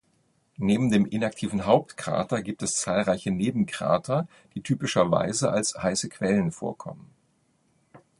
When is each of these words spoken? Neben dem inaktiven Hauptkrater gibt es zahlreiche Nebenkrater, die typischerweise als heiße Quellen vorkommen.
Neben 0.57 0.89
dem 0.89 1.05
inaktiven 1.05 1.67
Hauptkrater 1.67 2.41
gibt 2.41 2.63
es 2.63 2.73
zahlreiche 2.73 3.29
Nebenkrater, 3.29 4.27
die 4.55 4.63
typischerweise 4.63 5.51
als 5.51 5.75
heiße 5.75 6.09
Quellen 6.09 6.51
vorkommen. 6.51 7.11